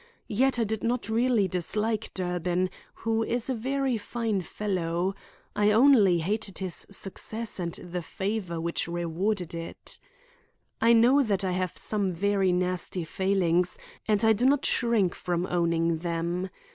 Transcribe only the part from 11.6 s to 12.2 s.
some